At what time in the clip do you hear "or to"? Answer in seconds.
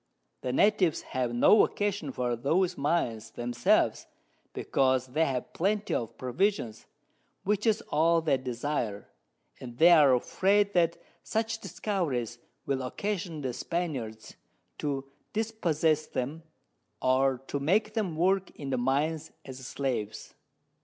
16.99-17.59